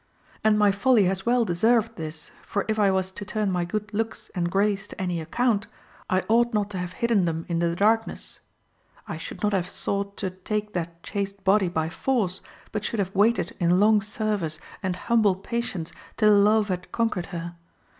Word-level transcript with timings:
And 0.43 0.57
my 0.57 0.71
folly 0.71 1.03
has 1.05 1.27
well 1.27 1.45
deserved 1.45 1.95
this, 1.95 2.31
for 2.41 2.65
if 2.67 2.79
I 2.79 2.89
was 2.89 3.11
to 3.11 3.23
turn 3.23 3.51
my 3.51 3.65
good 3.65 3.93
looks 3.93 4.31
and 4.33 4.49
grace 4.49 4.87
to 4.87 4.99
any 4.99 5.21
account, 5.21 5.67
I 6.09 6.23
ought 6.27 6.55
not 6.55 6.71
to 6.71 6.79
have 6.79 6.93
hidden 6.93 7.25
them 7.25 7.45
in 7.47 7.59
the 7.59 7.75
darkness. 7.75 8.39
I 9.07 9.17
should 9.17 9.43
not 9.43 9.53
have 9.53 9.69
sought 9.69 10.17
to 10.17 10.31
take 10.31 10.73
that 10.73 11.03
chaste 11.03 11.43
body 11.43 11.67
by 11.69 11.89
force, 11.89 12.41
but 12.71 12.83
should 12.83 12.97
have 12.97 13.13
waited 13.13 13.55
in 13.59 13.79
long 13.79 14.01
service 14.01 14.57
and 14.81 14.95
humble 14.95 15.35
patience 15.35 15.91
till 16.17 16.35
love 16.35 16.69
had 16.69 16.91
conquered 16.91 17.27
her. 17.27 17.53